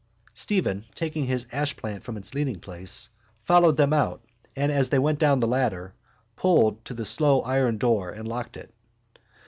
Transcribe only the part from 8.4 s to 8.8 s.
it.